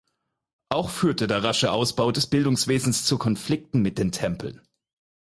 [0.69, 4.59] Auch führte der rasche Ausbau des Bildungswesens zu Konflikten mit den Tempeln.